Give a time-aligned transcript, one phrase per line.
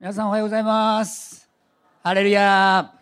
[0.00, 1.50] 皆さんおはようございます。
[2.04, 2.94] ハレルヤ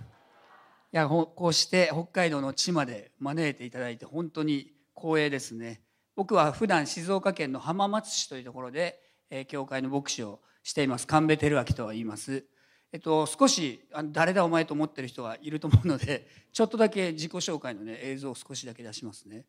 [0.91, 5.83] いやこうして北海道の地まで招いていただいて本当に光栄ですね。
[6.15, 8.99] 僕は普段静岡県の浜松市というところで、
[9.29, 11.07] えー教会の牧師をしています。
[11.07, 12.47] 神戸照明とは言います。
[12.93, 19.45] えっと、少しあ誰だお前と思ってる人がいると思うので ちょっとだけ自己紹介の、ね、映像を少しだけ出しますね。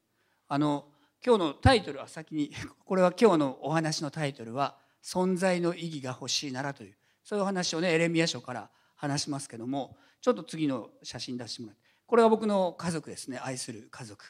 [0.50, 0.90] あの
[1.26, 2.52] 今日のタイトルは先に
[2.84, 11.82] これは今日のお話のタイトルは「存在の意義が欲しいなら」というそういう話をねエレミア書から話しますけどもちょっと次の写真出してもらって。
[12.06, 13.38] これは僕の家族ですね。
[13.44, 14.24] 愛する家族。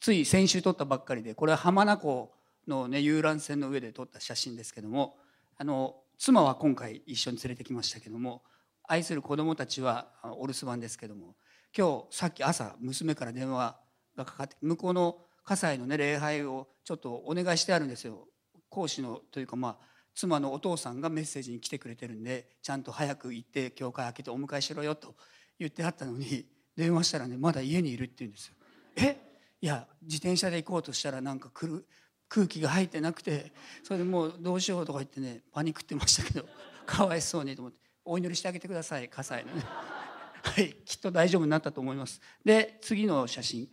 [0.00, 2.32] つい先週撮ったばっかりでこれは浜名湖
[2.66, 5.16] の、ね、遊覧船の上で撮った写真ですけども
[5.58, 8.42] あの妻は今回一緒に連れてきましたけども
[8.84, 11.34] 愛する子供たちはお留守番ですけども
[11.76, 13.76] 今日さっき朝娘から電話
[14.16, 18.26] がかかって向こうの葛西のね礼拝をちょっとお願いしてあるんですよ。
[18.70, 25.14] 講師のというかまあ妻のお父さんがメッセージに来てくれてるんでちゃんと早く行って教会開けてお迎えしろよと
[25.60, 26.44] 言ってあったのに
[26.76, 28.54] 電話したらねまだ家にいるって言うんですよ。
[28.96, 29.16] え？
[29.60, 31.86] いや自転車で行こうとしたらなんか来る
[32.28, 33.52] 空気が入ってなくて
[33.84, 36.46] それでもうどうしようとか言ってねパニックってましたけど
[36.84, 39.62] かわいそうにと思ってお祈りしてあげてください葛西のね。
[40.42, 42.20] はいきっと大丈夫になったと思います。
[42.44, 43.68] で次の写真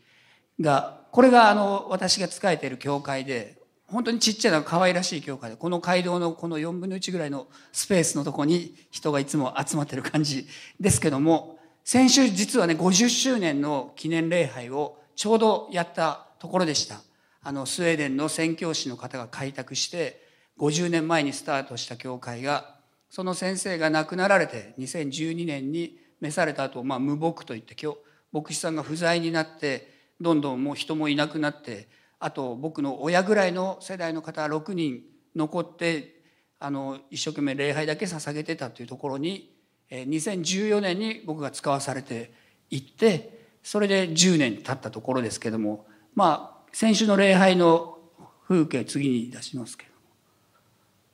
[0.59, 10.47] がこれがあの私が仕えている教会で本当にちっちゃな可愛らしい教会でこの街道のこの4分の1ぐらいのスペースのとこに人がいつも集まってる感じ
[10.79, 17.01] ですけども先週実はね50周年の記念礼拝をちょうどやったところでした。
[17.41, 20.19] あのスウェーデンの宣教師の方が開拓して
[20.57, 22.75] 50年前にスタートした教会が
[23.11, 27.99] その先生が亡くなられて2012年に召された後、まあ無牧といって今日
[28.31, 29.87] 牧師さんが不在になって
[30.19, 31.87] どんどんもう人もいなくなって
[32.19, 35.01] あと僕の親ぐらいの世代の方6人
[35.35, 36.21] 残って
[36.59, 39.53] あの一生懸命礼拝だけ捧げてたというところに
[39.91, 42.31] 2014年に僕が使わされて
[42.69, 45.85] いってそれで10年経ったところですけども
[46.15, 47.97] まあ先週の礼拝の
[48.47, 49.91] 風景次に出しますけど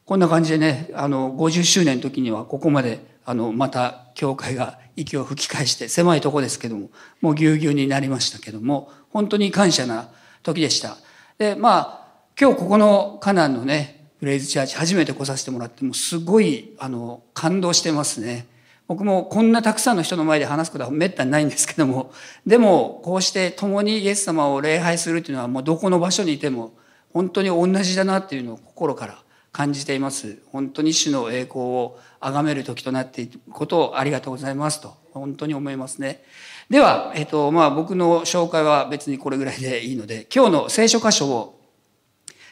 [0.06, 6.90] こんな感じでねあの50周年の時にはここまであのまた教会が息を吹き返して狭いとこですけども
[7.22, 10.10] もうぎゅうぎゅうになりましたけども本当に感謝な
[10.44, 10.98] 時でした。
[11.38, 12.02] でまあ
[12.40, 18.48] 今日ここのカナンのねプレイズチャーチ初めて来させてもらってもうすごいあの感動してますね。
[18.88, 22.12] 僕もこんなたくさんの人の前で話すことはめったにないんですけども
[22.46, 26.74] でもこうして共にイエス様を礼拝するっていうのはもうどこの場所にいても
[27.14, 29.24] 本当に同じだなっていうのを心から
[29.54, 30.42] 感じています。
[30.52, 36.24] 本当に主の栄光を崇める時となっていることをありがとうございますと本当に思いますね。
[36.72, 41.60] では、えっとまあ、僕の紹介は別にこれぐらいでいいので今日の聖書箇所を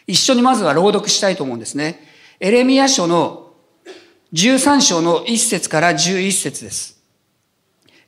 [0.08, 2.02] 一緒にまずは朗読したいと思うんですね。
[2.42, 3.54] エレミヤ書の
[4.34, 7.02] 13章の1節から11節です。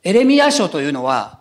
[0.02, 1.40] エレミヤ書というのは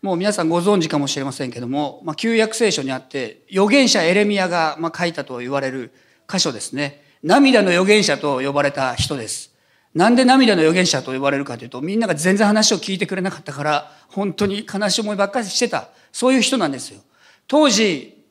[0.00, 5.92] もう皆さんご存知かもしれませんけども、まあ、旧約聖書にあって預言者エレミヤがまあ書いたと言われる
[6.26, 7.02] 箇所ですね。
[7.22, 9.52] 涙の預言者と呼ばれた人です。
[9.94, 15.88] なんで涙の預言者と呼ばれるかというとみんなが全然話を聞いてくれなかったから本当に悲しい思いばっかりしてた。
[16.12, 17.00] そういう人なんですよ。
[17.46, 18.24] 当時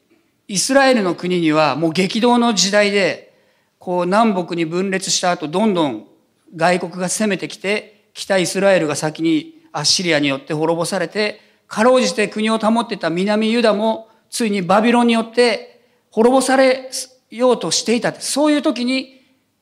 [0.48, 3.34] イスラエルの国にはもう激動の時代で
[3.80, 6.08] こう南北に分裂した後どんどん
[6.56, 15.82] 外国が攻めてきて北イスラエルが先にアッシリアによって滅ぼされてかろうじて国を保ってた南ユダもついにバビロンによって
[16.12, 16.90] 滅ぼされ
[17.30, 18.14] ようとしていた。
[18.14, 19.17] そういう時に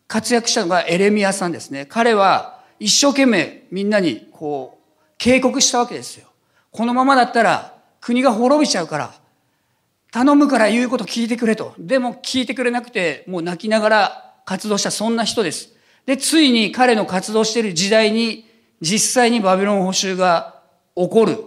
[0.08, 6.28] 活躍したのがエレミヤさんですね彼は一生懸命みんなにこう警告したわけですよ
[6.72, 9.14] このままだったら国が滅びちゃうから
[10.16, 11.74] 頼むから言うこと聞いてくれと。
[11.78, 15.76] でも聞いてくれなくて、もう泣きながら活動したそんな人です。
[16.06, 18.50] で、ついに彼の活動している時代に、
[18.80, 20.62] 実際にバビロン捕囚が
[20.96, 21.38] 起こる。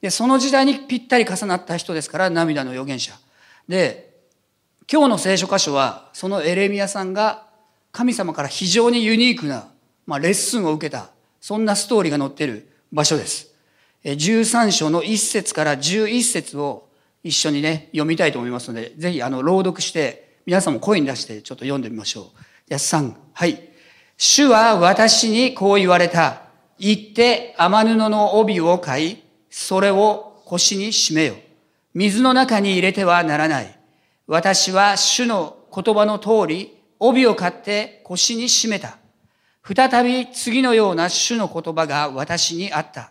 [0.00, 3.14] で、その時代にぴったり重なった人ですから、涙の預言者。
[3.66, 4.14] で、
[4.88, 7.45] 今日の聖書箇所は、そのエレミヤさんが
[7.96, 9.68] 神様から非常にユニークな、
[10.04, 13.54] まあ、レッスンを受けた、そんなストーリーが載っている場所です。
[14.04, 16.90] 13章の1節から11節を
[17.24, 22.40] 一緒にね、読みたいと思いますので、ぜひ、あの、朗読して、皆さんも声に出して、ちょっと読んでみましょう。
[22.68, 23.66] じゃあ、3、はい。
[24.18, 26.42] 主は私にこう言われた。
[26.78, 31.36] 行って雨布の帯を買い、それを腰に締めよ。
[31.94, 33.78] 水の中に入れてはならない。
[34.26, 38.98] 私は主の言葉の通り、帯を買って腰に締めた。
[39.64, 43.10] 再び次のような主の言葉が私にあった。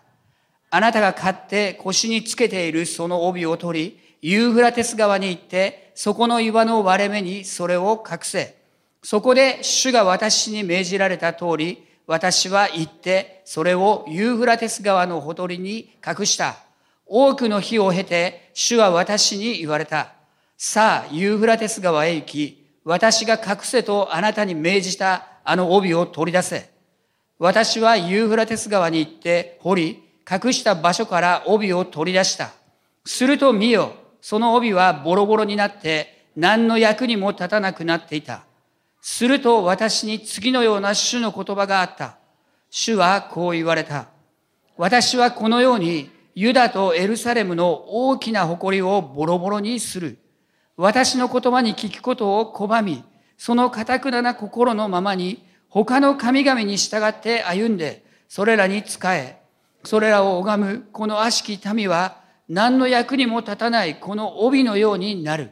[0.70, 8.56] あなたが買って腰につけているその帯を取り、ユーフラテス川に行って、そこの岩の割れ目にそれを隠せ。
[9.02, 16.56] そこで主が私に命じられた通り、私は行って、それをユーフラテス川のほとりに隠した。
[17.06, 20.12] 多くの日を経て、主は私に言われた。
[20.56, 26.70] さあ、ユーフラテス川へ行き、私が隠せとあなたに命じたあの帯を取り出せ。
[27.36, 32.52] 私はユーフラテス川に行って掘り、隠した場所から帯を取り出した。
[33.04, 38.44] すると見よ、その帯はボロボロになって何の役にも立たなくなっていた。
[39.00, 42.18] すると私に次のような主の言葉があった。
[42.70, 44.06] 主はこう言われた。
[44.76, 50.18] 私はこのようにユダとエルサレムの大きな誇りをボロボロにする。
[50.76, 53.02] 私の言葉に聞くことを拒み、
[53.38, 59.38] その堅くな心のままに他の神々に従って歩んで、それらに仕え、
[59.84, 62.18] それらを拝むこの悪しき民は
[62.48, 65.50] 何の役にも立たないこの帯のようになる。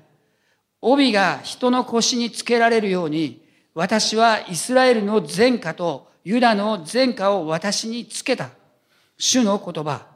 [0.80, 3.42] 帯が人の腰につけられるように、
[3.74, 8.50] 私はイスラエルの前科とユダの前科を私につけた。
[9.16, 10.06] 主の言葉。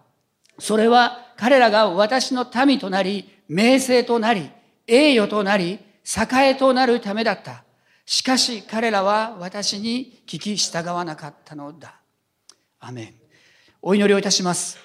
[0.58, 4.50] それは彼らが私の民となり、名声となり、
[4.88, 7.62] 栄誉となり、栄となるためだった。
[8.06, 12.00] しかし彼らは私に聞き従わなかったのだ。
[12.80, 13.14] アメン。
[13.82, 14.78] お祈りをいたします。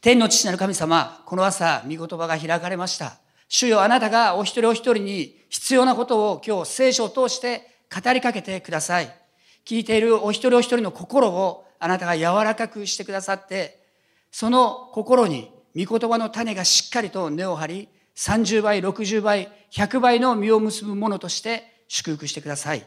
[0.00, 3.18] 天の父なる神様、この朝、御言葉が開かれました。
[3.46, 9.14] 主よあなたがお一人お一人に必要なことを今日聖書を通して語りかけてください。
[9.66, 13.84] 聞いているお一人お一人の心をあなたが柔らかくしてくださって、
[14.32, 22.86] その心に御言葉の種がしっかりと根を張り、30倍、60倍、100倍の実を結ぶものとして祝福してください。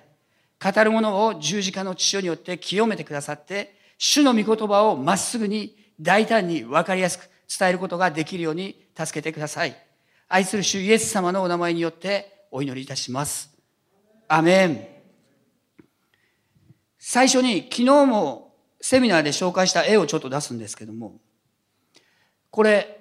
[0.64, 7.30] 語るものを十字架の父によって清めてくださって、主の御言葉をまっすぐに大胆に分かりやすく
[7.60, 9.76] 伝えることができるように助けてください。
[10.28, 13.50] 愛する主イエス様のお名前によってお祈りいたします。
[14.28, 14.88] アメン。
[17.00, 21.20] 最初に昨日もセミナーで紹介した絵をちょっと出すんですけども、
[22.52, 22.97] これ、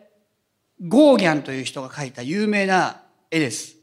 [0.85, 3.77] ゴーギャンという人が描いた有名な絵です。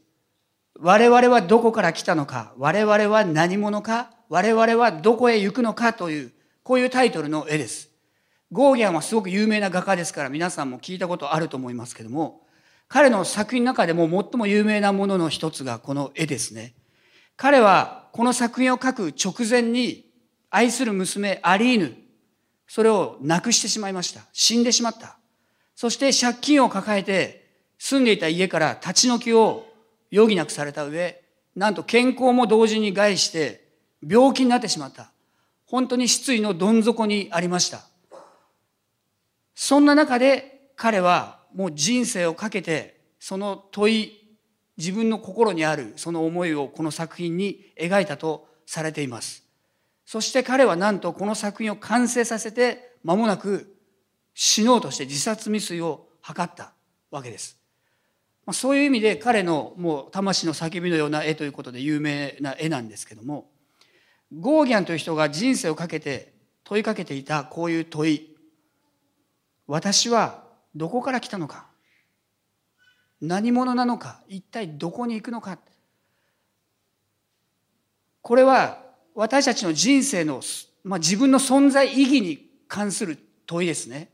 [0.78, 6.32] 我々はどこから来たのか、我々は何者か、我々はどこへ行くのかという、
[6.62, 7.90] こういうタイトルの絵です。
[8.52, 12.46] ゴーギャンはすごく有名な画家ですから皆さんも聞いたことあると思いますけども、
[12.86, 16.74] 彼の作品の中でも最も有名なものの一つがこの絵ですね。
[17.36, 20.06] 彼はこの作品を描く直前に
[20.50, 21.96] 愛する娘アリーヌ、
[22.68, 24.20] それを亡くしてしまいました。
[24.32, 25.18] 死んでしまった。
[25.74, 27.44] そして借金を抱えて
[27.78, 29.66] 住んでいた家から立ち退きを
[30.12, 31.22] 余儀なくされた上、
[31.56, 33.68] なんと健康も同時に害して
[34.06, 35.10] 病気になってしまった。
[35.66, 37.86] 本当に失意のどん底にありました。
[39.54, 44.24] そんな中で彼はもう人生をかけてその問い
[44.76, 49.44] 自分の心にあるその思いをこの作品に描いたとされています
[50.04, 53.73] そして彼はなんとこの作品を完成させて間もなく
[54.34, 56.72] 死のうとして自殺未遂を図った
[57.10, 57.58] わけです。
[58.44, 63.48] まあそういう意味で彼のもう魂の叫びのような絵ということで有名な絵なんですけども
[64.38, 66.34] ゴーギャンという人が人生をかけて
[66.64, 68.36] 問いかけていたこういう問い
[69.66, 70.44] 私は
[70.74, 71.66] どこから来たのか
[73.20, 75.58] 何者なのか一体どこに行くのか
[78.20, 78.82] これは
[79.14, 80.40] 私たちの人生の、
[80.82, 84.08] まあ、自分の存在意義に関する問いですね。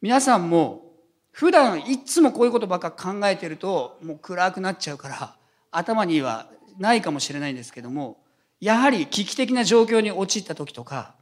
[0.00, 0.92] 皆さんも
[1.32, 5.36] 普段いつもこういうことばっか考えてるともう暗くなっちゃうから
[5.72, 8.18] 頭にはないかもしれないんですけども
[8.60, 11.14] やはり危機的な状況に陥った時とか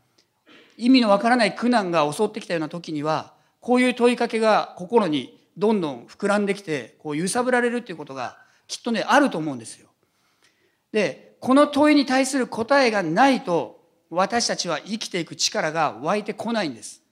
[0.76, 9.88] 意味のわからない苦難が襲ってきたような時にはこういう問いかけが心にどんどん膨らんできてこう揺さぶられるっていうことがきっとねあると思うんですよ。
[10.92, 13.80] でこの問いに対する答えがないと
[14.10, 17.05] 私たちは生きていく力が湧いてこないんです。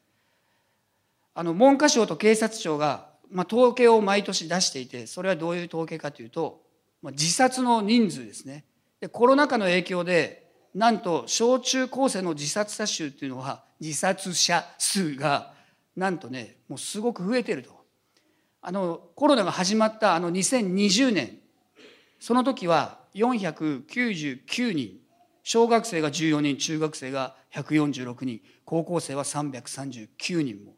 [1.35, 6.63] あの文科省と警察庁が、まあ、統計を毎年出していてそれはどういう統計かというと、
[7.03, 8.65] まあ、自殺の人数ですね。
[9.01, 15.53] でコロナ禍の影響でなんと小中高生の自殺者数っていうのは自殺者数が
[15.97, 17.85] なんとねもうすごく増えてると。
[18.67, 21.39] あのコロナが始まったあの2020年
[22.19, 25.01] その時は499人。
[25.47, 30.75] 小学生が14人中学生が146人高校生は339人も。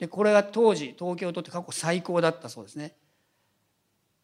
[0.00, 2.96] でこれが当時東京とって過去最高だったそうですね。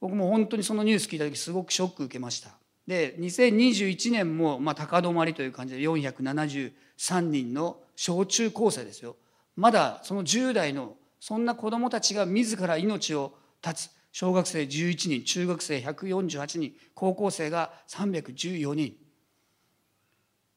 [0.01, 2.51] 僕も本当にそのニュース聞いた時すごくショック受けました。
[2.87, 9.17] で2021年もまあ高止まりという感じで473人の小中高生ですよ。
[9.55, 18.95] まだその10代のそんな子どもたちが自ら命を絶つ小学生11人中学生148人高校生が314人。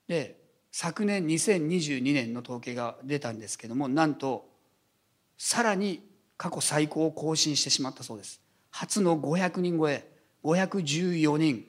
[0.08, 0.40] で
[0.72, 4.49] 昨年2022年の統計が出たんですけどもなんと
[5.40, 6.04] さらに
[6.38, 8.42] 過去最高を更新してしまったそうです。
[8.72, 10.06] 初の500人超え
[10.44, 11.66] 514人。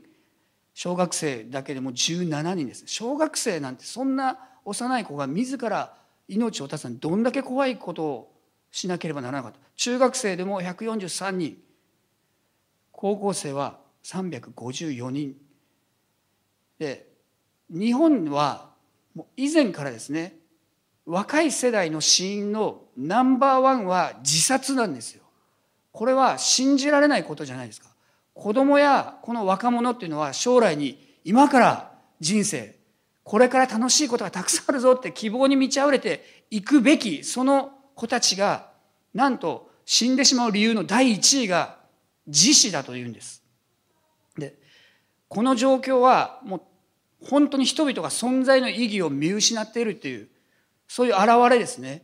[0.75, 2.83] 小学生だけでも17人です。
[2.87, 5.95] 小学生なんてそんな幼い子が自ら
[6.27, 8.33] 命を絶つのにどんだけ怖いことを
[8.73, 9.59] しなければならなかった。
[9.77, 11.59] 中学生でも143人。
[12.91, 15.37] 高校生は354人。
[16.81, 17.07] で
[17.71, 18.71] 日本は
[19.15, 20.40] もう以前からですね
[21.11, 25.25] 若い世代の死因のナンバーワンは自殺なんですよ。
[25.91, 27.89] これは信じられないことじゃないですか。
[28.33, 32.77] 子供やこの若者っていうのは将来に今から人生
[33.25, 38.71] これから楽しいことがたくさんあるぞって希望に満ち溢れていくべきその子たちが
[39.13, 41.79] なんと死んでしまう理由の第一位が
[42.29, 43.43] 自死だというんです。
[44.39, 44.55] で
[45.27, 46.63] この状況はもう
[47.29, 50.29] 本当に人々が存在の意義を見失っているという
[50.91, 52.03] そういう現れですね。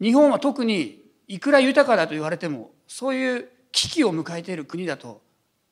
[0.00, 5.20] 日本は特にいくら豊かだと言われてもそういう危機を迎えている国だと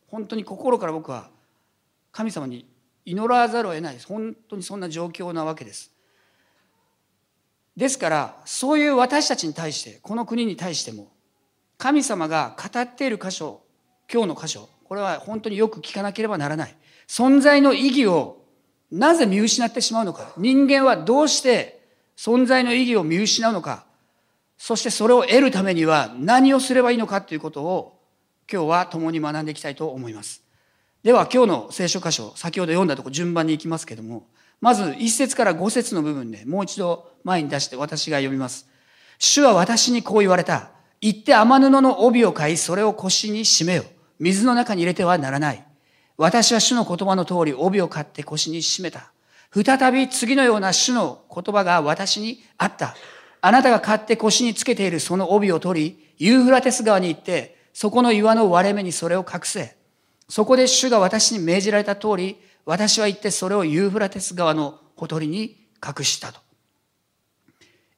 [0.08, 1.30] 本当に心から僕は
[2.12, 2.66] 神様に
[3.06, 5.90] 祈らざるを得ない本当にそんな状況なわけです。
[7.78, 11.10] ですからそういう私たちに対してこの国に対しても
[11.78, 13.62] 神様が語っている箇所
[14.12, 16.76] 今日の箇所これは本当によく聞かなければならない。
[17.08, 18.42] 存在の意義を
[18.90, 20.34] なぜ見失ってしまうのか。
[20.36, 21.83] 人間はどうして
[22.16, 23.86] 存在の意義を見失うのか
[24.58, 28.00] そしてそれを得るためには何をすればいいのかということを
[28.50, 30.42] 今日は共に学んでいきたいと思います。
[31.02, 34.26] では今日の聖書箇所先ほど読んだとこ順番に行きますけども
[34.60, 38.68] まず1節から5節の部分でもう一度前に出して私が読みます。
[39.18, 40.70] 主は私にこう言われた。
[41.00, 43.84] 行って天布の帯を買いそれを腰に締めよ。
[44.18, 45.64] 水の中に入れてはならない。
[46.16, 49.12] 私は主の言葉の通り帯を買って腰に締めた。
[49.62, 52.96] 再び次のような主の言葉が私にあった。
[53.40, 59.76] あなたが買って腰につけているその帯を取り、ユーフラテス川に行って、そこの岩の割れ目にそれを隠せ。
[60.28, 66.40] そこで主が私に命じられた通り、私は行ってそれをユーフラテス川のほとりに隠したと。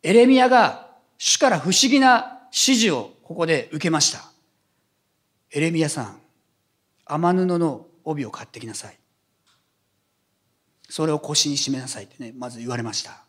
[0.02, 4.30] エレミアが主から不思議な指示をここで受けました。
[5.50, 6.20] エレミアさん、
[7.06, 8.98] 天布の帯を買ってきなさい
[10.88, 13.22] それを腰に締めなさいってねまず言われました。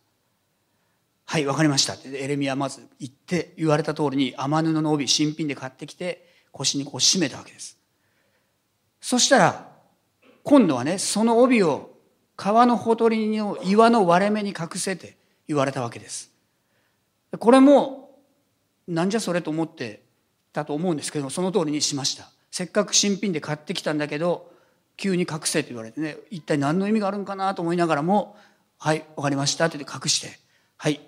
[1.26, 2.10] はい分かりましたって。
[2.24, 7.78] エレミアまず言って言われた通りに天布の帯新品で買ってきて腰にこう締めたわけです。
[9.02, 9.68] そしたら
[10.44, 11.92] 今度はねその帯を
[12.36, 16.32] 川のほとりの岩の割れ目に隠せて言われたわけです。
[17.38, 18.20] これも
[18.88, 20.04] なんじゃそれと思って
[20.54, 22.30] たと思うんですけどその通りにしました。
[22.52, 24.52] せっかく新品で買ってきたんだけど
[24.98, 28.36] 急に隠せと言われてね一体何の意味があるんかなと思いながらも
[28.77, 30.39] 「はい分かりました」って言って隠して
[30.75, 31.00] はい。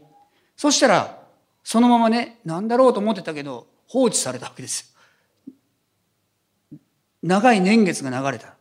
[0.55, 1.19] そしたら
[1.63, 4.95] そのままね何だろうと思ってたけど放置されたわけです
[7.23, 8.55] 長い年月が流れた。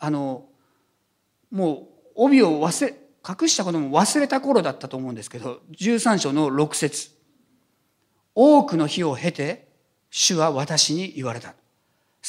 [0.00, 0.46] あの
[1.50, 2.94] もう帯を忘れ
[3.26, 7.10] 隠したことも忘れた頃だったと思うんですけど13章の6節。
[8.34, 9.68] 多くの日を経て
[10.10, 11.54] 主は私に言われた。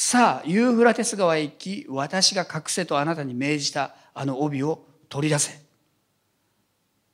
[0.02, 5.60] さあ、ユーフラテス川へ行き、私が隠せとあなたに命じたあの帯を取り出せ。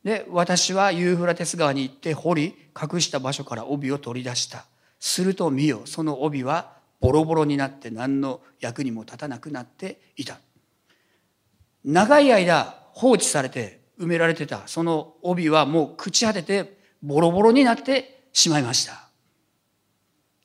[0.05, 4.67] で、私はユーフラテス川に行って掘り、隠した場所から帯を取り出した。
[5.01, 10.39] すると見よ、その帯はボロボロになって何の役にも立たなくなっていた。
[11.85, 19.09] 長い間放置されて埋められてたその帯はもう朽ち果ててボロボロになってしまいました。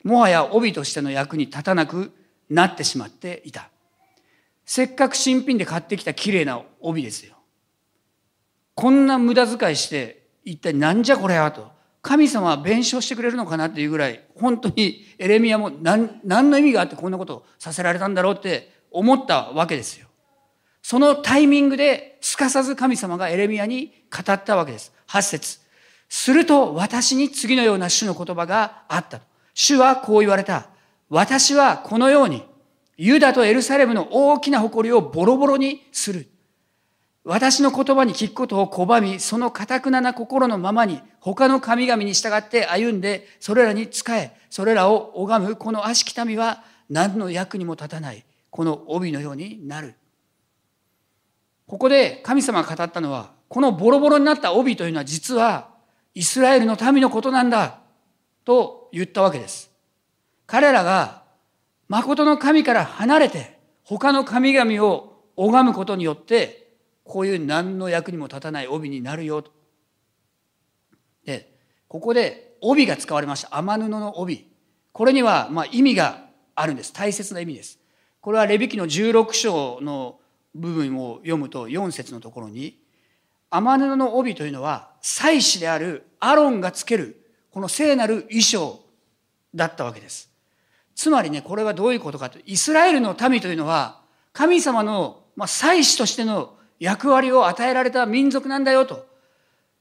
[0.03, 2.11] もはや帯としての役に立たなく
[2.51, 3.69] なってしまっていた。
[4.65, 7.35] せっかく新品で買ってきた綺麗な帯ですよ。
[8.75, 11.71] こんな無駄遣いして一体なんじゃこれはと。
[12.01, 20.07] 神様は弁償してくれるのかなっていうぐらい、本当にエレミアも何何の意味があってこんなことをさせられたんだろうって思ったわけですよ。
[20.81, 24.91] そのタイミングですかさず神様がエレミアに語ったわけです。
[25.07, 25.59] 8節
[26.09, 29.21] すると私に次のような主の言葉があった。
[29.53, 30.67] 主はこう言われた。
[31.11, 32.41] 私はこのように、
[32.95, 36.29] ユダとエルサレムの大きな誇りをボロボロにする。
[37.25, 49.95] 私の言葉に聞くことを拒み、その堅くなな心のままに、他の神々に従って歩んで、それらに仕え、それらを拝む、この悪しき民は何の役にも立たない、この帯のようになる。
[51.67, 55.71] ここで神様が語ったのは、このボロボロになった帯というのは実は、
[56.13, 57.79] イスラエルの民のことなんだ、
[58.45, 59.70] と言ったわけです。
[60.51, 61.23] 彼らが
[61.87, 66.73] 誠の神から離れて他の神々を拝むことによって
[67.05, 69.51] こういう何の役にも立たない帯になるよと。
[71.23, 71.53] で
[71.87, 74.51] ここで帯が使われました天布の帯
[74.91, 77.79] これにはま意味があるんです大切な意味です
[78.19, 80.19] これはレビ記の16章の
[80.53, 82.77] 部分を読むと4節のところに
[83.49, 88.81] 天布の帯というのは祭司であるアロンがつけるこの聖なる衣装
[89.55, 90.30] だったわけです。
[90.95, 92.39] つまりね、これはどういうことかと。
[92.45, 94.01] イスラエルの民というのは、
[94.33, 99.07] 神様の、まあ、祭司としての役割を与えられた民族なんだよと。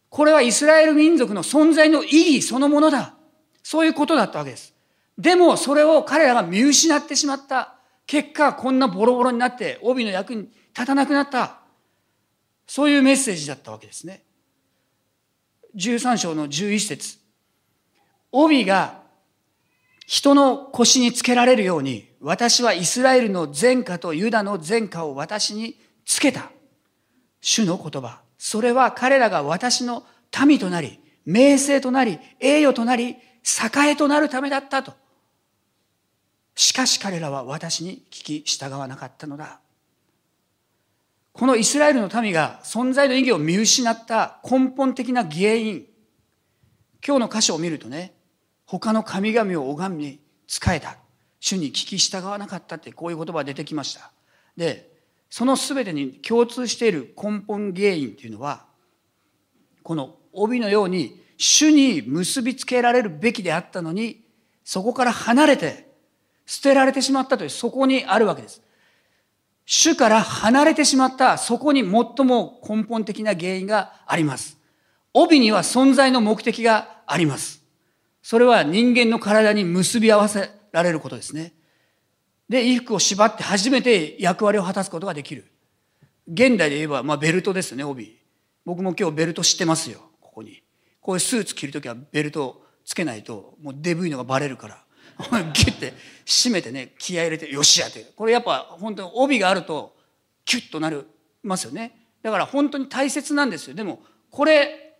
[0.08, 3.14] これはイスラエル民族の存在の意義そのものだ。
[3.62, 4.74] そういうことだったわけです。
[5.18, 7.74] でも、それを彼らが見失ってしまった。
[8.06, 11.60] 結果、こんなボロボロになって、帯の役に立たなくなった。
[12.66, 14.22] そういうメッセージだったわけですね。
[15.76, 17.18] 13章の11節
[18.32, 18.99] 帯が
[20.10, 26.50] 人の腰につけられるように、私はイスラエルの前科とユダの前科を私につけた。
[27.40, 28.20] 主の言葉。
[28.36, 30.04] それは彼らが私の
[30.44, 34.94] 民となり、名声となり、栄誉となり、栄となるためだったと。
[36.56, 39.60] しかし彼らは私に聞き従わなかったのだ。
[41.32, 45.86] このイスラエルの民が存在の意義を見失った根本的な原因。
[47.06, 48.14] 今日の箇所を見るとね、
[48.78, 50.96] 他の神々を拝み仕えた。
[51.40, 54.12] 主に聞き従わなかったってこういう言葉が出てきました。
[54.56, 54.92] で、
[55.28, 58.66] その全てに共通している根本原因っていうのは、
[59.82, 64.22] この帯のように主に結びつけられるべきであったのに、
[64.62, 65.90] そこから離れて
[66.46, 68.62] 捨てられてしまったというそこにあるわけです。
[69.66, 74.58] 主から離れてしまったそこに最も根本的な原因があります。
[75.12, 77.59] 帯には存在の目的があります。
[78.22, 81.52] それは人間の体に結び合わせられることですね。
[82.48, 85.46] で、衣服を縛って初めて役割を果たすことができる。
[86.26, 88.18] 現代で言えば、まあ、ベルトですね、帯。
[88.64, 90.62] 僕も今日ベルト知ってますよ、ここに。
[91.00, 94.84] こういうスーツ着るときはベルトつけないと、もうデブいのがバレるから。
[95.52, 95.92] ギュッて
[96.24, 98.12] 締めてね、気合入れて、よしやって。
[98.16, 99.96] これやっぱ本当に帯があると、
[100.44, 101.00] キュッとなり
[101.42, 102.08] ますよね。
[102.22, 103.74] だから本当に大切なんですよ。
[103.74, 104.96] でも、これ、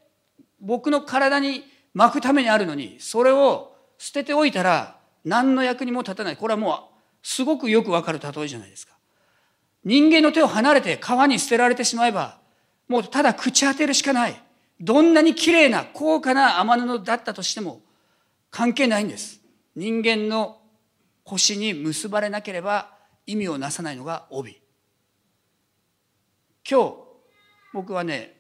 [0.61, 6.37] 僕の体に巻くためにあるのに、それを捨てておいたら何の役にも立たない。
[6.37, 8.95] これはもうすごくよくわかる例えじゃないですか。
[9.85, 12.39] 人間の手を離れて川に捨てられてしまえば、
[12.89, 14.43] もうただ朽ち果てるしかない。
[14.81, 17.83] どんなに綺麗な高価な天布だったとしても
[18.51, 19.41] 関係ないんです。
[19.77, 20.61] 人間の
[21.25, 22.95] 腰に結ばれなければ
[23.27, 24.61] 意味をなさないのが帯。
[26.69, 26.95] 今日
[27.73, 28.37] 僕はね、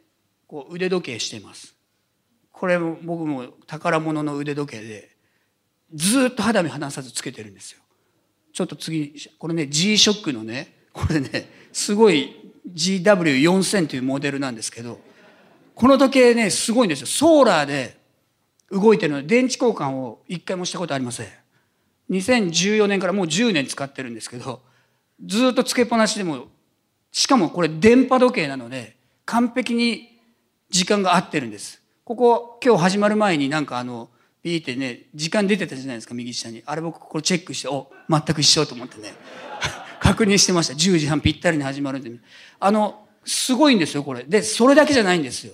[0.47, 1.75] こう腕時計しています。
[2.61, 5.16] これも僕も宝物の腕時計で
[5.94, 7.81] ずっと肌身離さずつけてるんですよ。
[8.53, 15.01] ちょっと次、これね G-SHOCK のね、これね、すごい GW4000 というモデルなんですけど、
[15.75, 17.07] この時計ね、すごいんですよ。
[17.07, 17.96] ソーラーで
[18.70, 21.29] 動いてるので、電池交換を一回もしたことありません。
[22.11, 24.61] 2014年からもう10年使ってるんですけど、
[25.25, 26.49] ずっとつけっぱなしでも、
[27.11, 30.20] しかもこれ電波時計なので、完璧に
[30.68, 31.80] 時間が合ってるんです。
[32.11, 34.09] ここ今日始まる前になんかあの
[34.42, 36.61] ピーってね時間出てたじゃないですか右下に。
[36.66, 39.12] あれ僕これチェックしてお全く一緒と思ってね。
[40.03, 40.75] 確認してました。
[40.75, 42.11] 10時半ぴったりに始まるんで、
[42.59, 44.25] あのすごいんですよこれ。
[44.25, 45.53] でそれだけじゃないんですよ。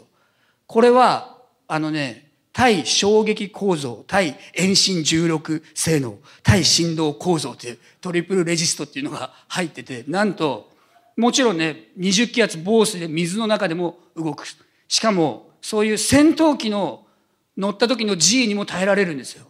[0.66, 1.37] これは
[1.69, 10.71] あのね対衝撃構造、対遠心重力性能、対振動構造っていうトリプルレジストっていうのが入ってて、なんと、
[11.19, 14.47] もちろんね、20気圧防水で水の中でも動く。
[14.88, 17.09] しかも、そういう戦闘機の
[17.57, 19.48] 乗った時の G にも耐えられるんですよ。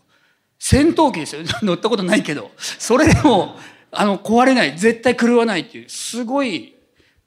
[0.59, 1.43] 戦闘機ですよ。
[1.63, 2.53] 乗ったことないけど。
[2.57, 3.59] それでも、
[3.91, 4.79] あの、壊れない。
[4.79, 5.91] 絶対狂わないっていう。
[5.91, 6.75] すごい、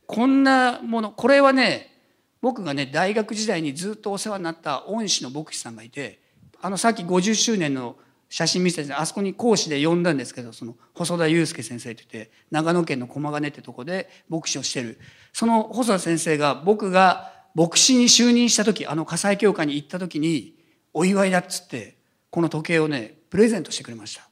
[0.07, 1.11] こんなもの。
[1.11, 1.99] これはね、
[2.41, 6.19] 僕がね、大学時代にずっとお世話になった恩師の牧師さんがいて、
[6.59, 7.95] あの、さっき50周年の
[8.27, 14.97] 写真見せて、あそこに講師で呼んだんですけど、その、細田祐介先生って言って、長野県の駒ヶ根ってとこで牧師をしてる。
[15.31, 20.55] その細田先生が僕が牧師に就任した時あの火災教会に行った時に
[20.93, 21.97] お祝いだっつって
[22.29, 24.27] この時計をねプレゼントしてくれました。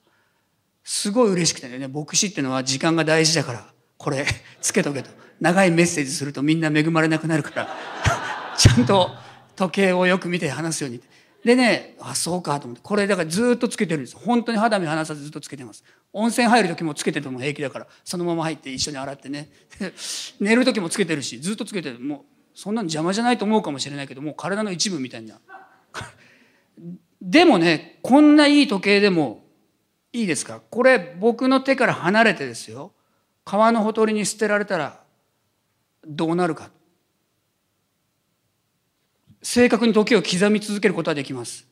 [0.83, 3.65] すごい嬉しくてね牧師っていうのは時間が大事だから
[3.97, 4.25] これ
[4.61, 5.09] つけとけと。
[5.39, 7.69] 長いメッセージするとみんな恵まれなくなるから
[8.57, 9.11] ちゃんと
[9.55, 11.01] 時計をよく見て話すように。
[11.43, 14.15] でねあそうかと思ってこれだからずっとつけてるんです。
[14.15, 15.83] 本当に肌身離さずずっとつけてます。
[16.13, 19.49] 温泉入る時もつけてても平気だからそのまま入って一緒に洗ってね。
[20.39, 21.99] 寝る時もつけてるしずっとつけてる。
[21.99, 25.39] もうそんなの邪魔じゃないと思うかもしれないけどもう体の一部みたいな。
[27.21, 29.45] でもねこんないい時計でも
[30.11, 30.59] いいですか？
[30.71, 32.93] これ僕の手から離れてですよ。
[33.45, 35.03] 川のほとりに捨てられたら
[36.03, 36.71] どうなるか。
[39.43, 41.67] 正確に時を刻み続けることはできます。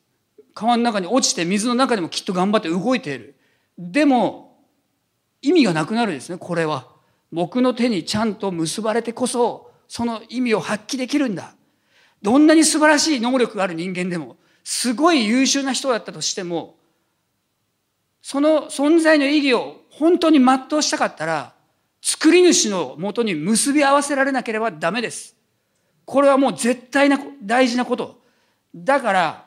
[0.54, 3.34] 川の中に落ちて水の中でもきっと頑張って動いている。
[3.76, 4.64] でも
[5.42, 6.86] 意味がなくなるですねこれは。
[7.32, 11.54] 僕の手にちゃんと結ばれてこそその意味を発揮できるんだ
[12.22, 16.76] どんなに素晴らしい能力がある人間でもすごい優秀な人だったとしても
[18.20, 21.54] その存在の意義を本当に全うしたかったら
[22.02, 25.36] 作り主のもとに結び合わせられなければダメです。
[26.04, 28.20] これはもう絶対な大事なこと。
[28.74, 29.46] だから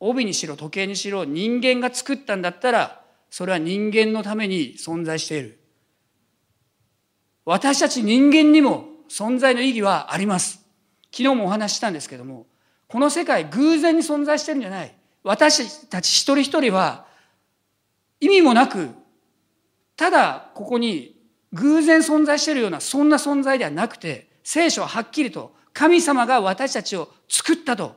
[0.00, 5.58] 帯にしろ時計にしろ人間が作ったんだったらそれは人間のために存在している。
[7.44, 10.64] 私たち人間にも存在の意義はあります。
[11.14, 12.46] 昨日もお話ししたんですけども、
[12.88, 14.94] この世界偶然に存在してるんじゃない。
[15.22, 17.04] 私たち一人一人は
[18.20, 18.88] 意味もなく、
[19.96, 21.14] ただここに
[21.52, 27.94] 偶然存在しているようなそんな存在ではなくて、聖書ははっきりと神様が私たちを作ったと、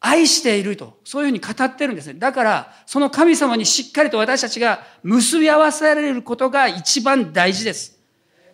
[0.00, 2.14] 愛していると、そういうふうに語ってるんですね。
[2.14, 7.97] だから、その神様にしっかりと私たちが結び合わせられることが一番大事です。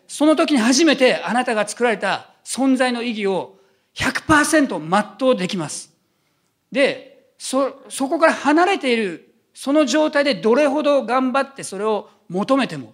[0.07, 3.59] その時に初めてあなたが作られた存在の意義を
[3.95, 5.93] 100%全うできます。
[6.71, 12.93] で、そ、そこから離れているその状態でどれほど頑張ってそれを求めても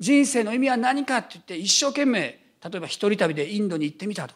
[0.00, 2.20] 人生の意味は何かって言って一生懸命
[2.62, 4.34] 例えば一人旅でインドに行ってみたと。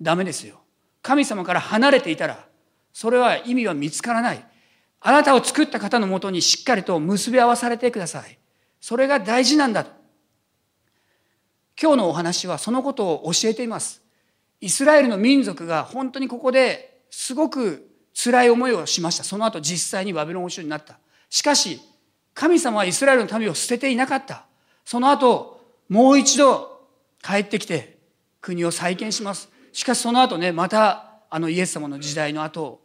[0.00, 0.60] ダメですよ。
[1.00, 2.44] 神様から離れていたら
[2.92, 4.44] それは意味は見つからない。
[5.00, 8.38] あなたを作った方のもとにしっかりと結び合わされてください。
[8.80, 9.84] それが大事なんだ。
[9.84, 9.90] と
[11.80, 14.02] 今日のお話はそのことを教えています
[14.60, 20.98] イスラエルの民族が本当にここですごく辛い思いをしましたその後実際にバビロン王将になった
[21.32, 21.80] しかし、
[22.34, 24.44] 神様はイスラエルの民を捨てていなかった。
[24.84, 26.86] その後、もう一度
[27.22, 27.96] 帰ってきて
[28.42, 29.48] 国を再建します。
[29.72, 32.82] しかしその後ね、またあのイエス様の時代の後、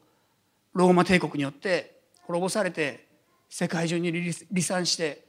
[0.74, 3.06] ローマ帝国によって滅ぼされて、
[3.50, 5.27] 世界中に離散して、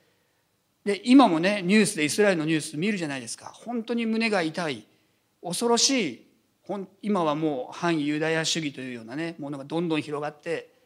[0.88, 3.52] で、今もね、ニュースでイスラエルのニュース見るじゃないですか。
[3.54, 4.86] 本当に胸が痛い、
[5.42, 6.26] 恐ろしい、
[7.02, 10.78] 今はもう反ユダヤ主義というようなね、ものがどんどん広がって、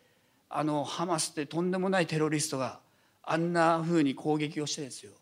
[0.54, 2.80] あのハマスってとんでもないテロリストが
[3.22, 5.12] あんなふうに攻撃をしてですよ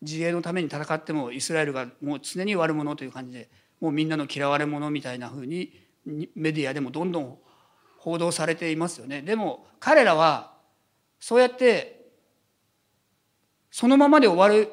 [0.00, 3.48] 自衛のために戦ってもイスラエルがもう常に悪者という感じで
[3.80, 5.72] もうみんなの嫌われ者みたいなふうに
[6.06, 7.38] メディアでもどんどん
[7.98, 10.52] 報道されていますよねでも彼らは
[11.18, 12.01] そうやって
[13.72, 14.70] そのままで終わる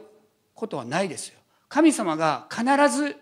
[0.54, 1.40] ことはないですよ。
[1.70, 3.16] 神様が必ず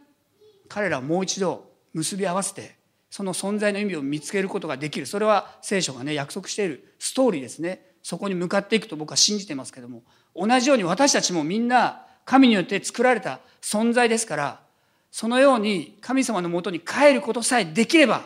[0.68, 2.76] 彼らをもう一度結び合わせて
[3.10, 5.06] その存在の意味を見つけることができる。
[5.06, 7.86] それは聖書がね約束しているストーリーですね。
[8.02, 10.04] そこに向かっていくと僕は信じてますけども。
[10.36, 14.68] 同じように私たちもみんな神によって作られた存在ですから。
[15.12, 18.24] そのように神様のもとに帰ることさえできれば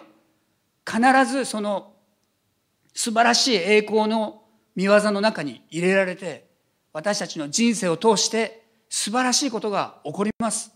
[0.85, 1.93] 必ずその
[2.93, 4.43] 素晴らしい栄光の
[4.75, 6.50] 見業の中に入れられて
[6.93, 10.71] 私たちの人生を通して素晴らしいことが起こります。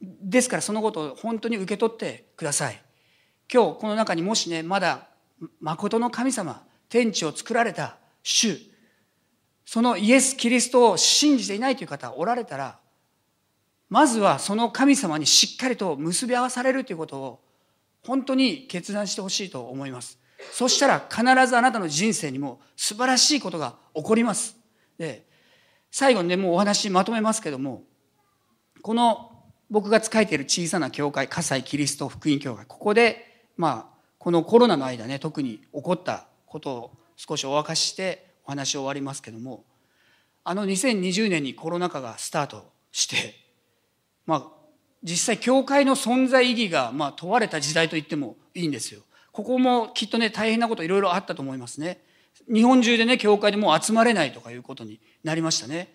[0.00, 2.82] ですからそのことを本当に受け取ってください。
[3.52, 5.08] 今日この中にもしねまだ
[5.60, 8.58] 誠の神様天地を作られた主
[9.64, 12.78] そのイエス・キリストを信じていないという方おられたら
[13.88, 17.40] まずはその神様にしっかりと結び合わされるということを
[18.06, 20.18] 本当に決断してほしいと思います。
[20.52, 24.56] そしたら必ずあなたの人生にも素晴らしいことが起こります。
[24.96, 25.26] で
[25.90, 27.82] 最後にねもうお話まとめますけども
[28.82, 29.32] この
[29.70, 39.64] 僕が仕えている小さな教会葛西キリスト福音教会ここでまあ、このコロナの間ね特に起こったことを少しお明かししてお話を終わりますけども
[40.44, 43.34] あの2020年にコロナ禍がスタートして
[44.24, 44.46] まあ
[45.02, 49.02] 実際教会の存在意義がまあ問われた時代と言ってもいいんですよ。
[49.30, 52.02] ここもきっとね大変なこといろいろあったと思いますね。
[52.52, 55.94] 日本中でね教会でもう集まれないとかいうことになりましたね。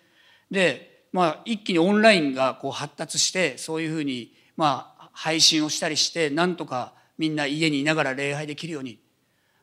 [0.49, 8.99] でまあ一気にオンラインがこう発達してそういうふうにまあ配信をしたりしてなんとかみんな家にいながら礼拝できるように。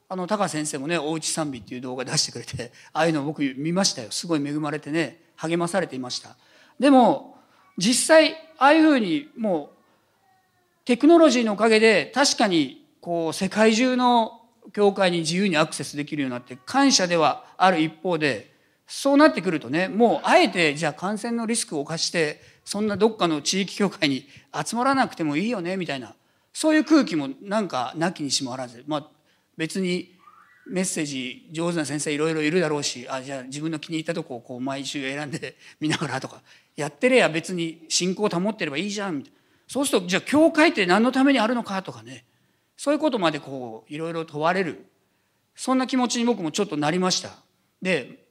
[0.09, 4.11] あの高先生もねおうち賛美っていう動画出してくれて ああいうの僕見ましたよ。
[4.11, 6.37] すごい恵まれてね励まされていました。
[6.79, 7.39] でも
[7.79, 9.83] 実際ああいうふうにもう
[10.85, 14.42] テクノロジーのおかげで確かにこう世界中の
[14.73, 18.53] 教会に自由にアクセスできるようになって感謝ではある一方で
[18.87, 24.27] そうなってくるとねもうあえてじゃあ感染のリスクを冒してそんなどっかの地域教会に
[24.67, 26.15] 集まらなくてもいいよねみたいな
[26.53, 29.09] そういう空気もなんかなきにしもあらず、まあ、
[29.57, 30.15] 別に
[30.67, 36.43] メッセージ上手な先生いろいろいるだろうしあじゃあ自分の気に入ったとこをこう毎週選んで 見ながらとか
[36.77, 39.39] やってれば別に信仰を保ってればいいじゃんみたいな。
[39.67, 42.27] そうするとじゃあ教会って何のためにあるのかとかね
[42.83, 44.87] そういうことまでこういろいろ問われる。
[45.55, 47.31] そんな気持ちに僕もちょっとなりました。
[47.81, 48.27] で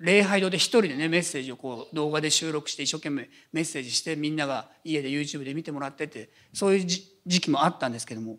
[0.00, 8.38] 礼拝堂で一人でねメッセージをこう動画で収録して一生懸命メッセージしてみんなが家で YouTube で見てもらっててそういう時期もあったんですけども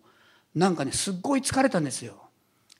[0.53, 2.21] なんかねすっごい疲れたんですよ。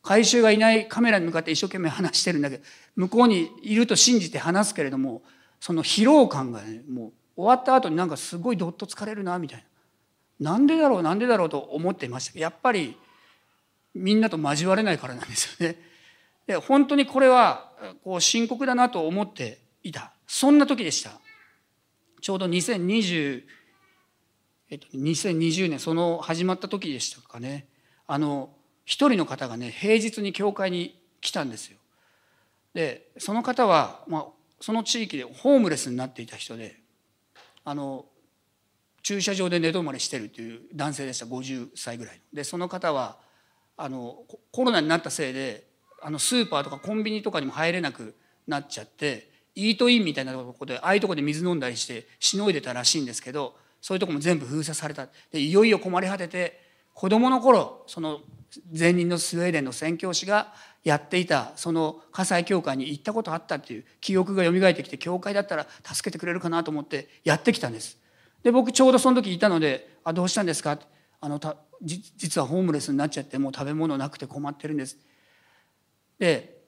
[0.02, 2.64] 回収がいないカメラに向かって一生懸命話してるんだけど
[2.98, 5.22] 向こうにいると信じて話すけれども
[5.62, 9.69] その疲労感がねもう終わった後になんかすごいどっと疲れるなみたいな。
[10.40, 12.34] なんでだろうなんでだろうと思っていました。
[12.34, 12.98] けどやっぱり
[13.94, 15.78] みんなと交われないからなんですよね。
[16.48, 17.72] で本当にこれは
[18.04, 20.14] こう深刻だなと思っていた。
[20.28, 21.20] そんな時でした。
[22.22, 23.44] ちょうど2020、
[24.70, 27.68] えっと、2020年その始まった時でしたかね。
[28.08, 28.50] あの
[28.86, 31.78] 一人の方がね平日に教会に来たんですよ。
[32.74, 34.26] でその方は、まあ、
[34.62, 36.80] その地域でホームレスになっていた人で
[37.66, 38.06] あの
[39.04, 41.26] 駐車場で寝泊まりしてるという男性でした。
[41.26, 42.22] 50歳ぐらいの。
[42.34, 43.18] でその方は
[43.78, 45.66] あのコロナになったせいで
[46.02, 48.16] あのスーパーとかコンビニとかにも入れなく
[48.48, 55.08] なっちゃってイートインみたいなとこでああいうとこで水飲んだりしてしのいでたらしいんですけどそういうとこも全部封鎖された。
[55.32, 56.62] でいよいよ困り果てて
[56.94, 58.20] 子供の頃その
[58.78, 67.98] 前任のスウェーデンの宣教師がやっていたその火災教会に行ったことあったっていう記憶が蘇ってきて教会だったら助けてくれるかなと思ってやってきたんです。
[68.44, 70.80] で僕ちょうどその時いたので「あどうしたんですか?」
[71.22, 74.98] あのた実はホームレスになっちゃってもう食べ物なくて困ってるんです。
[76.18, 76.60] で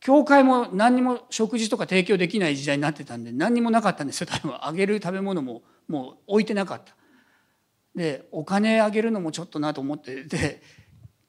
[0.00, 6.96] 教会も何にも食事とか提供できない時代になってたんで何にもなかったんですよ多分あげる食べ物ももう置いてなかった
[7.94, 10.60] でお金あげるのもちょっとなと思ってで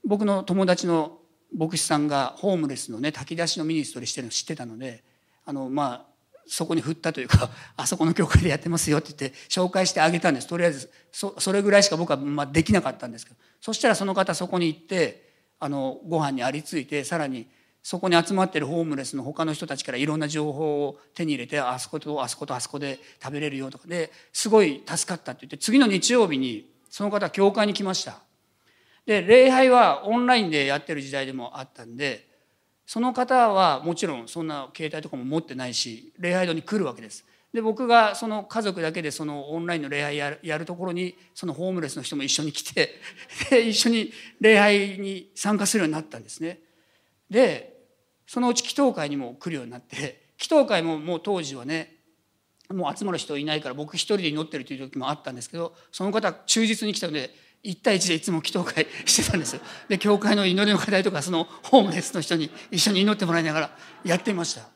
[0.03, 1.19] 僕の友達の
[1.55, 5.03] 牧師さんがホームレスのね炊き出しのミニストリーしてるの知ってたので
[5.45, 6.12] あのまあ
[6.47, 10.47] そこに振ったというか あそこの教会でやってますよって言って紹介してあげたんです。
[10.47, 13.37] とりあえずそそれぐらいしか僕はまあできなかったんですけど。
[13.61, 15.29] そしたらその方そこに行って
[15.59, 17.47] あのご飯にありついてさらに
[17.81, 23.87] そこに集まってるホームレスの他の人たちからいろんな情報を手に入れてあそことあそことあそこで食べれるよとか。
[23.87, 28.19] ですごい助かったって言って次の日曜日にその方は教会に来ました。
[29.05, 32.32] で礼拝はオンラインでやってる時代でもあったんで
[32.85, 42.99] その方はもちろんそんな携帯とかも持ってないし礼拝堂に来るわけですで僕がその家族だけでそのオンラインの礼拝やるやるところにそのホームレスの人も一緒に来て
[43.51, 46.59] で一緒に礼拝に参加するようになったんですね。
[47.29, 47.73] で
[48.25, 51.97] そのうち祈祷会にも来るようになって祈祷会ももう当時はね
[52.69, 57.29] もう集まる人いないから僕一人で祈ってるという時もあったんですけどその方忠実に来たので
[57.63, 59.59] 1対1でいつも祈祷会してたんです。
[59.87, 64.67] で教会の祈りの課題とかそのホームレスの人に一緒に祈ってもらいながらやってました。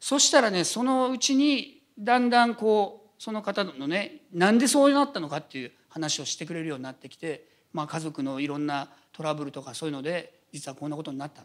[0.00, 11.44] そしたらねそのうちにだんだんこうその方のねなんでそうなったのかっていう話をしてくれるようになってきて、まあ、家族のいろんなトラブルとかそういうので実はこんなことになった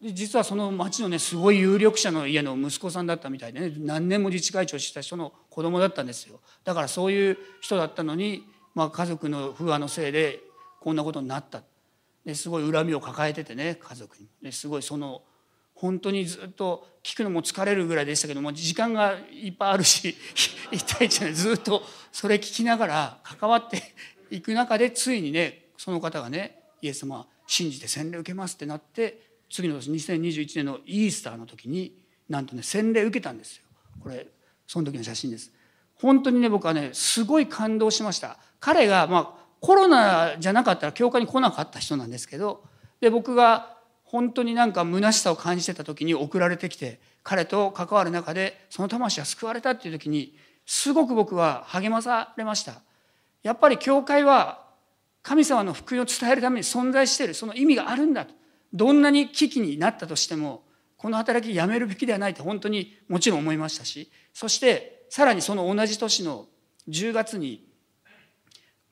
[0.00, 10.40] で実はその町のねすごい有力者の家の息子さんだったみたいでね何年も自治会長した人の子供だったんですよだからそういう人だったのに、まあ、家族の不和のせいで
[10.80, 11.62] こんなことになった。
[12.24, 14.28] ですごい恨みを抱えててね家族に。
[14.42, 15.22] ですごいその
[15.74, 20.16] 本当にずっと聞くのも疲れるぐらいでしたけども時間がいっぱいあるし
[20.72, 23.94] 一対一でずっとそれ聞きながら関わって
[24.30, 31.96] いく中でついにねその方がねイエス様信じて洗礼受けますってなって次の年2021年のイースターの時に
[32.28, 33.62] なんとね洗礼受けたんですよ。
[34.02, 34.26] これ
[34.66, 35.52] その時の写真です。
[35.94, 38.38] 本当にね僕はねすごい感動しました。
[38.60, 42.64] 彼がまあコロナじゃなかったら教会に来なかった人なんですけど
[43.00, 52.80] で僕が本当になんか虚しさを感じてた時に送られてきて彼と関わる中でその魂は救われたっていう時にすごく僕は励まされました。
[53.42, 54.66] やっぱり教会は
[55.22, 58.34] 神様の福音を伝えるために存在しているその意味があるんだと。
[58.72, 60.62] どんなに危機になったとしても
[60.96, 66.46] この働きやめるべきではないと本当にもちろん思いましたしそしてさらにその同じ年の
[66.88, 67.67] 10月に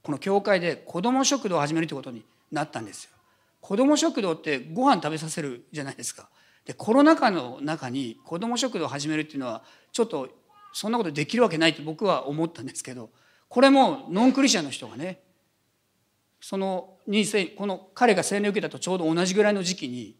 [0.06, 3.10] この教会で子ども食堂を始めるということになったんですよ
[3.60, 6.28] 子ども食堂ってご飯食べさせるじゃないですか。
[6.64, 10.28] でコロナ禍の中に子ども食堂を始めるっていうのはちょっと
[10.72, 13.10] そんなことできるわけないと僕は思ったんですけど
[13.48, 15.18] これもノンクリスチャンの人がね
[16.40, 16.98] その
[17.56, 20.14] この彼が洗礼を受けたとちょうど同じぐらいの時期に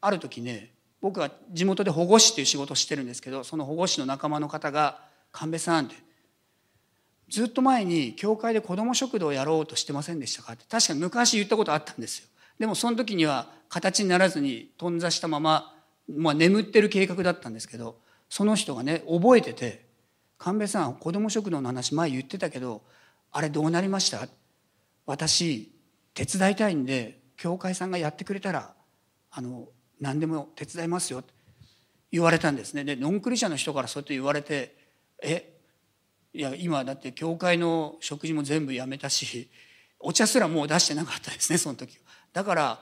[0.00, 5.00] ある時ね僕は地元で保護士っていう仕事をしてるんですけどその保護士の仲間の方が
[5.32, 5.96] 「神戸さん」って
[7.28, 10.52] ずっと前に教会で子ども食堂をやろうとしてませんでしたか？
[10.52, 12.26] って確かに昔言ったことあったんですよ。
[12.58, 15.74] でもその時には形にならずに頓挫したまま、
[16.08, 17.98] まあ、眠ってる計画だったんですけど
[18.30, 19.86] その人がね覚えてて
[20.38, 22.82] 「神戸さん子ども食堂の話前言ってたけど
[23.32, 24.26] あれどうなりました?」
[25.04, 25.72] 私
[26.14, 28.74] 手伝いたいんで教会さんがやってくれたら
[29.30, 29.68] あの
[30.00, 31.32] 何でも手伝いますよって
[32.10, 34.74] 言われたんですねでノンクリシャの人からそうやって言われて
[35.22, 35.55] え
[36.36, 39.48] いや今だって教会の食事も全部やめたし
[39.98, 41.98] お茶すらもう出してなかったですねその時
[42.32, 42.80] だから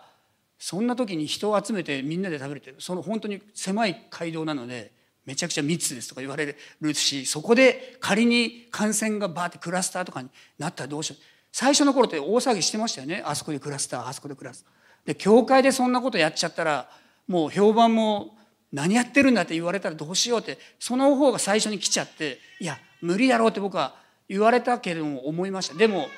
[0.58, 4.92] そんな時に人を集めてみんなで食べるってその本当に狭い街道なので
[5.24, 11.22] めちゃくちゃ密ですとか言われるしそこで仮に感染がバーってクラスターとかになったらどうしよう。
[11.52, 13.22] 最初の頃って大騒ぎしてましたよね。
[13.24, 15.06] あそこでクラスターあそこでクラスター。
[15.06, 16.90] で教会でそんなことやっちゃったら
[17.28, 18.36] もう評判も
[18.72, 23.94] 何やってるんだって言われたらどうしようってその方が最初に来ちゃっていや無理だろうって僕は
[24.28, 25.74] 言われたけども思いました。
[25.74, 26.08] でも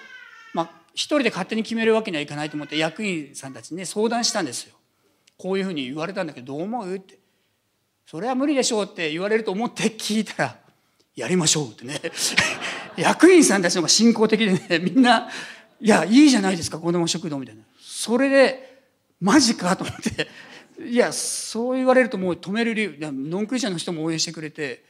[0.55, 4.77] まあ一人で勝手に決めるわけにはいかないと思って役員さんたちにね相談したんですよ。
[5.37, 6.94] こういうふうに言われたんだけどどう思う？
[6.94, 7.18] って。
[8.07, 10.57] それは無理でしょうって言われると思って聞いたら
[11.16, 12.01] やりましょうってね。
[12.96, 15.29] 役員さんたちの方が信仰的でねみんな
[15.81, 17.62] いやいいじゃないですか子ども食堂みたいな。
[17.81, 18.85] それで
[19.20, 20.29] マジかと思って。
[20.88, 24.85] いやそう言われるともう止める理由ノンクリスチャンの人も応援してくれて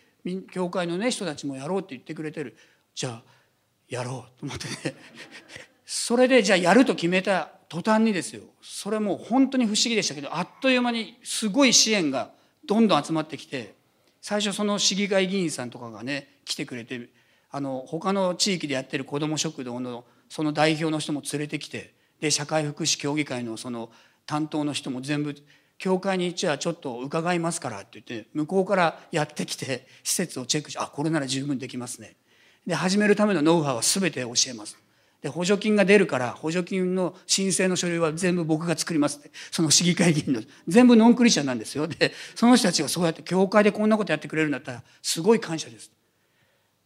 [0.50, 2.56] 教会のね人たちもやろうって言ってくれてる。
[2.94, 3.22] じゃあ
[3.88, 4.96] やろうと思ってね。
[5.84, 8.42] それでじゃあやると決めた途端にですよ。
[8.62, 12.32] それも本当に不思議でしたけどあっという間にすごい支援が
[12.66, 13.74] どんどん集まってきて
[14.20, 17.08] 最初その市議会議員さんとかがね来てくれて
[17.50, 23.90] あの他の地域でやってる子ども食堂のその代表の人も連れてきてで社会福祉協議会のその
[24.26, 25.36] 担当の人も全部
[25.78, 32.16] 教会にじゃあちょっと伺いますからって言って向こうからやってきて施設をチェックしてあこれなら十分できますね。
[32.66, 34.78] で始めるためのノウハウは全て教えます。
[35.22, 41.86] で補助金が出るから補助金の申請の書類は全部僕が作りますってその市議会議員の全部ノンクリスチャンなんですよ。
[41.86, 45.90] でその人たちがそうやって教会でこんなことやってくれるんだったらすごい感謝です。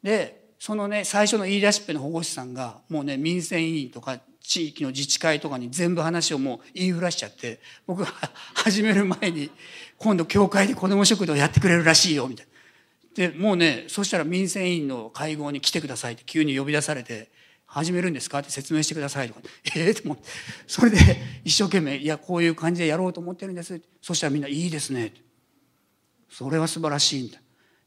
[0.03, 8.09] でそのね最初の言い出しっぺの保護士さんがもうね民生委員とか地域の自治会とかに全部話をもう言いふらしちゃって僕が
[8.55, 9.50] 始める前に
[9.98, 17.29] 今度教会で子ども食堂やってくれるらしいよみたいなでもうねそしたら民生委員の会合に来てくださいって急に呼び出されて
[17.70, 19.40] 始めるんですかって説明してくださいとか、
[19.76, 20.24] え えー、と思って、
[20.66, 20.98] それで
[21.44, 23.81] 一生懸命、いや、こういう感じでやろうと思ってるんです。
[24.03, 25.14] そしたらみんな、いいですね。
[26.29, 27.38] それは素晴らしいんだ。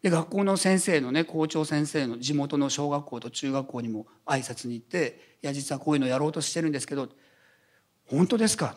[0.03, 7.09] で、学校の先生のね、校長先生の地元の小学校と中学校にも挨拶に行って、いや、実はこういうのやろうとしてるんですけど、
[8.05, 8.75] 本当ですか？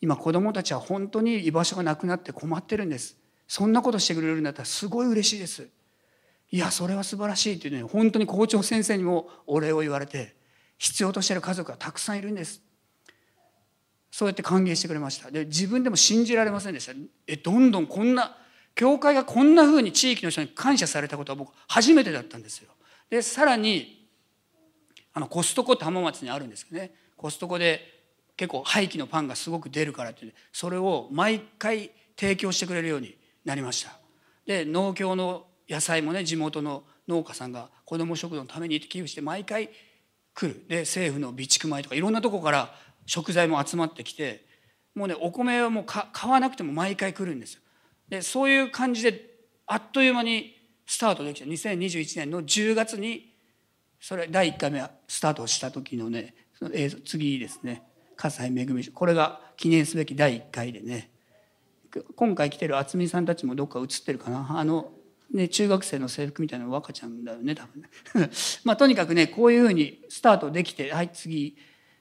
[0.00, 3.16] 今子供たちは本当に居場所がなくなって困ってるんです。
[3.48, 5.66] そんなことしてくれるんだったらすごい嬉しいです。
[6.50, 10.36] いやそれは素晴らしいっていうね本当に校長先生にもお礼を言われて
[10.78, 12.62] 必要としてる家族がたくさんいるんです
[14.12, 16.92] そうやって歓迎してくれましたで自分でも信じられませんでした
[17.26, 18.36] えどんどんこんな
[18.74, 22.70] 教会がこんなふうに地域の人に感謝されたことは僕初めてだったんですよ。
[23.10, 24.08] でさらに
[25.12, 26.92] あのコストコって浜松にあるんですけどね。
[27.16, 27.80] コストコで
[28.36, 33.92] 結構廃棄のパンがすごく出るからってそれを毎回提供してくれるようになりました。
[34.44, 39.70] で農協の野菜もね地元の農家さんが子ども食堂のために寄付して毎回
[40.34, 40.64] 来る。
[40.68, 42.74] で政府の備蓄米とかいろんなとこから
[43.06, 44.44] 食材も集まってきて
[44.94, 47.60] もうねお米はもう買わなくても毎回来るんですよ。
[48.08, 49.34] でそういう感じで
[49.66, 50.54] あっという間に
[50.86, 51.46] スタートできた。
[51.46, 53.34] 2021年の10月に
[54.00, 57.82] それ第1回目はスタートした時のねその映像次ですね。
[58.16, 61.10] 葛西恵みこれが記念すべき第1回でね。
[62.16, 64.46] 今回来てる渥美さんたちもどっか映ってるかな。
[64.58, 64.92] あの
[65.32, 67.88] ね、中学生の制服みたいな若ちゃんだよね多分ね。
[68.62, 71.56] まあとにかくねこういうふうにスタートできてはい次。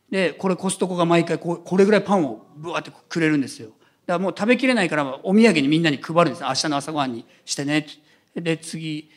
[0.09, 3.71] でこれコストコが毎回これぐらいパンをブワーってくれるんですよ。
[4.05, 6.43] だからもう食べきれないからお土産にみんなに配るんです。
[6.43, 7.87] 明日の朝ごはんにしてね。
[8.35, 9.09] で次。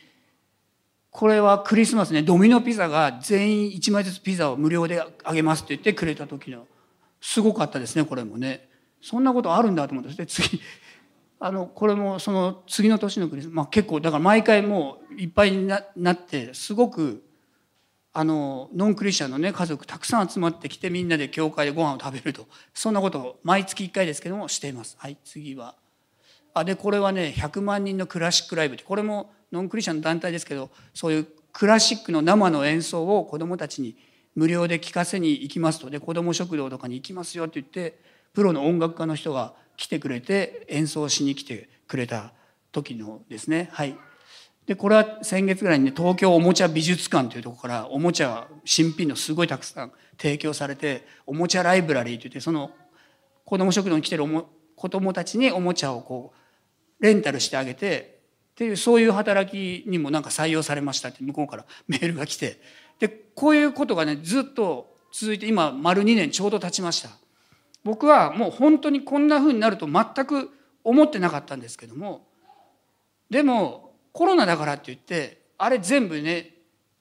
[1.09, 2.21] これはクリスマスね。
[2.21, 6.67] ドミノピザが全員1枚ずつピザを無料であげますって言ってくれた時の
[7.19, 8.69] すごかったですねこれもね。
[9.01, 10.61] そんなことあるんだと思って次。
[11.39, 15.81] あのこれもその次の年のクリスマス、まあ、結構だから毎回もういっぱいにな
[16.13, 17.23] ってすごく
[18.19, 22.47] あのノンクリスチャンのね家族たくさん集まってきてみんなで教会でご飯を食べると。
[22.73, 24.97] そんなことを毎月1回ですけどもしています。
[24.97, 25.75] はい次は。
[26.55, 33.95] あでこれはね100万人のクラシックライブこれもノンクリスチャンの団体ですけどそういうクラシックの生の演奏を子どもたちに
[34.33, 35.91] 無料で聴かせに行きますと。
[35.91, 37.99] で子ども食堂とかに行きますよって言って
[38.33, 42.33] プロの音楽家の人が来てくれて演奏しに来てくれた
[42.71, 43.69] 時のですね。
[43.73, 43.95] はい。
[44.67, 52.71] でこれは先月ぐらいにね東京おもちゃ美術館というところからおもちゃ新品のすごいたくさん提供されておもちゃライブラリーといってその
[53.45, 56.33] 子ども食堂に来てるおも子どもたちにおもちゃをこ
[56.99, 58.19] うレンタルしてあげて
[58.51, 62.59] っていうそういう働きにもなんか採用されましたって向こうからメールが来て。
[62.99, 67.09] でこういうことがねずっと続いて今丸2年ちょうど経ちました。
[67.83, 70.49] 僕はもう本当にこんな風になると全く
[70.83, 72.27] 思ってなかったんですけども
[73.29, 73.86] でも
[74.17, 76.43] コロナだからって言ってあれ全部ねい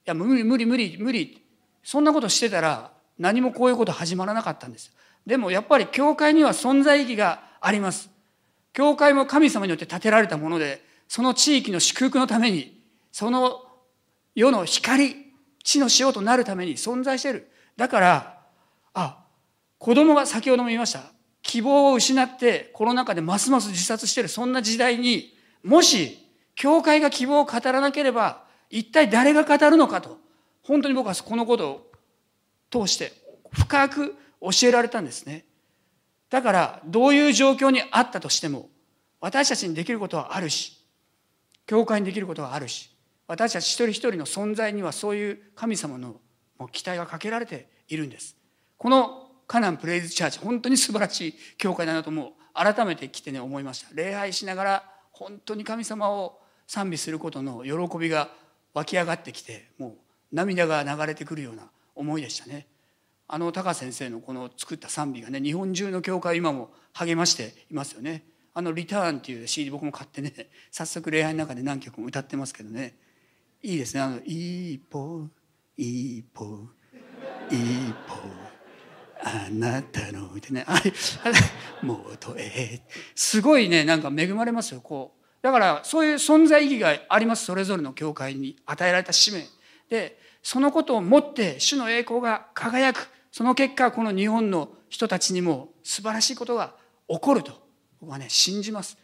[0.05, 1.43] や無理無理無理無理
[1.83, 4.93] そんなことしてたら何もこういうこと始まらなかったんです。
[5.25, 8.11] でもやっぱり教会には存在意義があります。
[8.75, 12.79] 教会も神様によって建てられたものでその地域の祝福のために
[13.13, 13.63] その
[14.35, 15.17] 世の光
[15.65, 17.51] 地の塩となるために存在している。
[17.79, 18.41] だから
[18.93, 19.25] あ
[19.79, 21.01] 子供が先ほども言いました。
[21.41, 24.29] 希望を失ってコロナ禍でますます自殺してる。
[24.29, 26.26] そんな時代にもし
[26.57, 30.19] 教会が希望を語らなければ一体誰が語るのかと
[30.63, 31.91] 本当に僕はこのことを
[32.71, 33.13] 通して
[33.53, 35.45] 深く教えられたんですね。
[36.29, 38.69] だからどういう状況にあったとしても
[39.21, 40.85] 私たちにできることはあるし
[41.67, 42.91] 教会にできることはあるし
[43.29, 46.21] 私たち一人一人の存在にはそういう神様の
[46.73, 48.37] 期待がかけられているんです。
[48.79, 53.89] このカナンプレイズチャーチ本当に素晴らしい教会だなとも改めて来てね思いました。
[53.95, 58.31] 礼拝しながら本当に神様を賛美することの喜びが
[58.75, 59.93] 湧き上がってきてもう
[60.33, 62.67] 涙が流れてくるような思いでしたね。
[63.29, 68.25] あの高先生のこの作った賛美がね日本中の教会今も励ましていますよね。
[68.55, 70.33] あの「リターン」っていう CD 僕も買ってね
[70.71, 72.97] 早速礼拝の中で何曲も歌ってますけどね。
[73.63, 74.01] いいですね。
[74.01, 75.29] あの「一歩
[75.77, 76.69] 一歩
[77.51, 78.47] 一歩
[79.23, 80.65] あなたの」ってね。
[80.67, 80.93] あれ
[81.83, 82.83] 元へ
[83.15, 84.81] すごいねなんか恵まれますよ。
[84.81, 85.16] こう
[85.47, 87.45] だからそういう存在意義があります。
[87.45, 89.47] それぞれの教会に与えられた使命。
[89.89, 96.75] でそのことをもって主の栄光が輝くその結果この日本の人たちにも素晴らしいことが
[97.09, 97.53] 起こると
[98.01, 98.99] 僕はね信じます。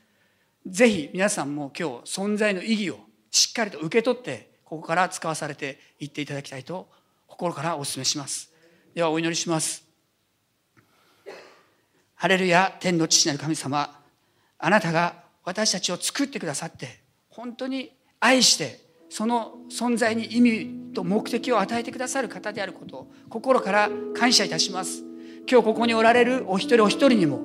[0.67, 2.99] ぜひ皆さんも今日存在の意義を
[3.31, 6.89] しっかりと受け取ってここから使わされていっていただきたいと
[7.29, 8.53] 心からお勧めします。
[8.97, 9.87] ではお祈りします。
[12.17, 13.97] ハレルヤ天の父なる神様
[14.59, 25.03] あなたが私たちを作ってくださって本当に愛してその存在に意味と目的を与えてくださる方であることを心から感謝いたします。
[25.51, 27.41] 今日ここにおられるお一人お一人にも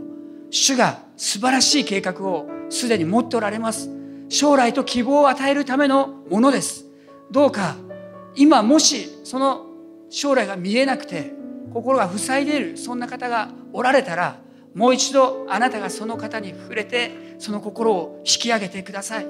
[0.50, 3.90] 主が素晴らしい計画をすでに持っておられます。
[4.30, 6.86] 将来と希望を与えるためのものです。
[7.32, 7.76] どうか
[8.36, 9.66] 今もしその
[10.10, 11.34] 将来が見えなくて
[11.74, 14.40] 心が塞いでいるそんな方がおられたら
[14.74, 19.28] もう一度あなたがその方に触れてその心を引き上げてください。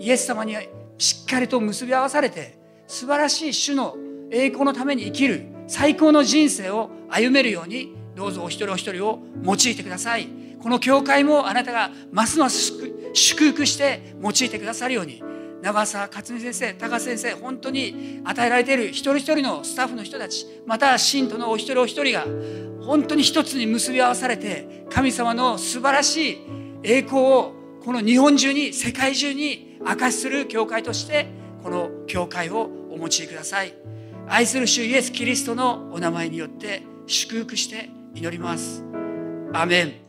[0.00, 0.56] イエス様に
[0.98, 3.96] しっかりと結び合わされて素晴らしい主の
[4.30, 10.28] 栄光のために生きる最高の人生を歩めるようにどうぞお一人お一人を用いてください。
[10.62, 12.72] この教会もあなたがますます
[13.14, 15.22] 祝福して用いてくださるように。
[15.60, 22.26] 長澤克美先生高先生本当に与えられている一人一人のスタッフの人たちまた信徒のお一人お一人が
[22.80, 26.38] 本当に一つに結び合わされて神様の素晴らしい
[26.82, 27.54] 栄光を
[27.84, 31.26] この日本中に世界中に明かしする教会として
[31.62, 33.74] この教会をお持ちください。
[34.28, 38.84] 愛する主イエス・キリストのお名前によって祝福して祈ります。
[39.52, 40.07] アメン。